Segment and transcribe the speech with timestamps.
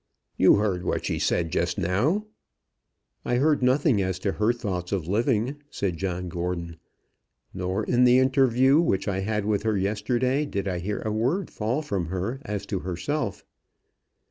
[0.35, 2.25] "You heard what she said just now."
[3.23, 6.77] "I heard nothing as to her thoughts of living," said John Gordon
[7.53, 11.51] "Nor in the interview which I had with her yesterday did I hear a word
[11.51, 13.45] fall from her as to herself.